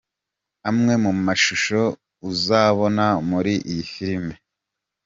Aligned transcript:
Amwe 0.69 0.93
mu 1.03 1.11
mashusho 1.25 1.79
uzabona 2.31 3.05
muri 3.29 3.53
iyi 3.69 3.85
filime. 3.91 4.35